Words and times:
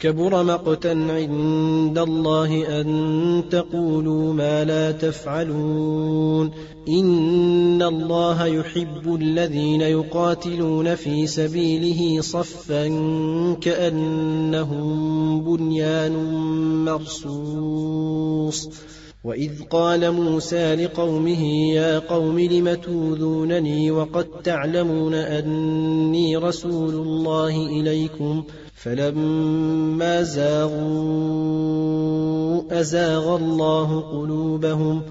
كبر 0.00 0.42
مقتا 0.42 0.88
عند 0.88 1.98
الله 1.98 2.80
أن 2.80 3.44
تقولوا 3.50 4.32
ما 4.32 4.64
لا 4.64 4.92
تفعلون. 4.92 6.50
إن 6.88 7.82
الله 7.82 8.46
يحب 8.46 9.14
الذين 9.14 9.80
يقاتلون 9.80 10.94
في 10.94 11.26
سبيله 11.26 12.20
صفا 12.20 12.86
كأنهم 13.60 14.90
بنيان 15.44 16.12
مرصوص. 16.84 18.68
وإذ 19.24 19.62
قال 19.70 20.12
موسى 20.12 20.74
لقومه 20.74 21.72
يا 21.74 21.98
قوم 21.98 22.40
لم 22.40 22.74
توذونني 22.74 23.90
وقد 23.90 24.26
تعلمون 24.44 25.14
أني 25.14 26.36
رسول 26.36 26.94
الله 26.94 27.66
إليكم 27.66 28.44
فلما 28.82 30.22
زاغوا 30.22 30.80
أزاغ 32.80 33.36
الله 33.36 34.00
قلوبهم 34.00 35.02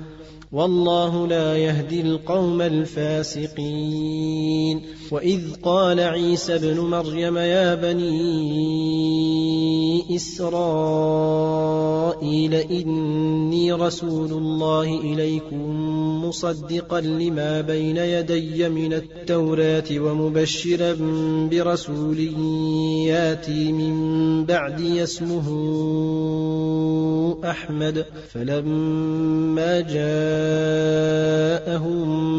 والله 0.52 1.28
لا 1.28 1.58
يهدي 1.58 2.02
القوم 2.02 2.62
الفاسقين. 2.62 3.50
وإذ 5.12 5.42
قال 5.64 6.00
عيسى 6.00 6.56
ابن 6.56 6.80
مريم 6.80 7.38
يا 7.38 7.76
بني 7.76 9.20
اسرائيل 12.30 12.54
إني 12.54 13.74
رسول 13.74 14.32
الله 14.32 15.00
إليكم 15.00 16.26
مصدقا 16.26 17.02
لما 17.02 17.62
بين 17.62 17.98
يدي 17.98 18.70
من 18.70 18.94
التوراة 18.94 19.84
ومبشرا 19.92 20.96
برسول 21.52 22.20
ياتي 23.08 23.72
من 23.72 24.46
بعدي 24.46 25.04
اسمه 25.04 25.48
أحمد 27.46 28.06
فلما 28.34 29.82
جاء 29.82 31.40
جاءهم 31.70 32.39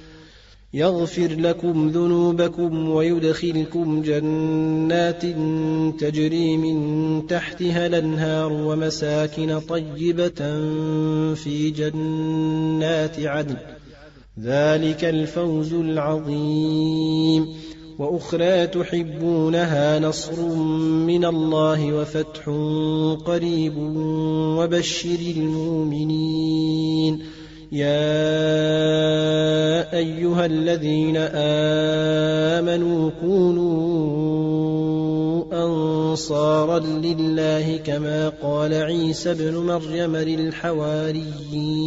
يغفر 0.73 1.27
لكم 1.27 1.89
ذنوبكم 1.89 2.89
ويدخلكم 2.89 4.01
جنات 4.01 5.21
تجري 5.99 6.57
من 6.57 7.27
تحتها 7.27 7.87
الأنهار 7.87 8.53
ومساكن 8.53 9.59
طيبة 9.59 10.59
في 11.33 11.73
جنات 11.77 13.19
عدن. 13.19 13.55
ذلك 14.39 15.05
الفوز 15.05 15.73
العظيم. 15.73 17.47
وأخرى 17.99 18.67
تحبونها 18.67 19.99
نصر 19.99 20.55
من 21.05 21.25
الله 21.25 21.93
وفتح 21.93 22.49
قريب 23.25 23.73
وبشر 24.57 25.19
المؤمنين. 25.37 27.19
يا 27.71 28.90
أيها 30.01 30.45
الذين 30.45 31.17
آمنوا 32.57 33.11
كونوا 33.21 33.71
أنصارا 35.53 36.79
لله 36.79 37.77
كما 37.77 38.31
قال 38.43 38.73
عيسى 38.73 39.31
ابن 39.31 39.57
مريم 39.57 40.15
للحواريين. 40.15 41.79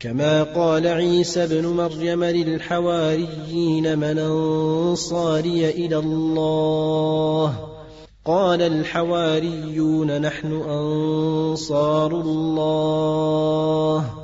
كما 0.00 0.42
قال 0.42 0.86
عيسى 0.86 1.44
ابن 1.44 1.66
مريم 1.66 2.24
للحواريين 2.24 3.98
من 3.98 4.18
أنصاري 4.18 5.70
إلى 5.70 5.98
الله. 5.98 7.54
قال 8.24 8.62
الحواريون 8.62 10.20
نحن 10.20 10.52
أنصار 10.52 12.20
الله. 12.20 14.23